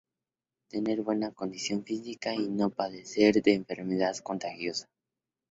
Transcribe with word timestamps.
Tener 0.69 1.03
buena 1.03 1.31
condición 1.31 1.83
física 1.85 2.33
y 2.33 2.47
no 2.49 2.71
padecer 2.71 3.35
de 3.43 3.53
enfermedad 3.53 4.17
contagiosa. 4.17 4.87